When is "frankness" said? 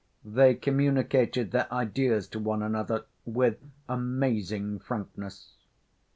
4.79-5.49